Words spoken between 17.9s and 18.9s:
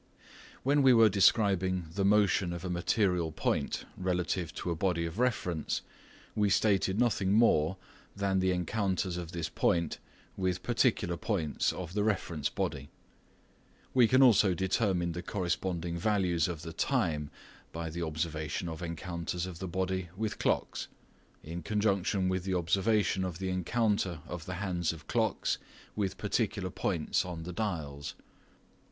the observation of